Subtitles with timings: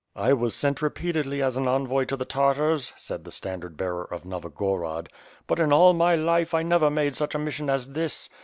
[0.15, 4.23] "I was sent repeatedly as an envoy to the Tartars," said the standard bearer of
[4.25, 5.09] Novogorod,
[5.45, 8.27] but in all my life I never made such a mission as this.